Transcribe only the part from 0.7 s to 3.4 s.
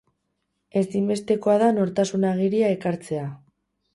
Ezinbestekoa da nortasun agiria ekartzea.